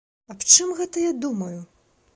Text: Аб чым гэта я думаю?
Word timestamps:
Аб 0.35 0.45
чым 0.55 0.73
гэта 0.79 1.05
я 1.05 1.13
думаю? 1.27 1.57